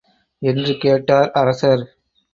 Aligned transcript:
என்று 0.41 0.73
கேட்டார் 0.77 1.29
அரசர். 1.33 1.83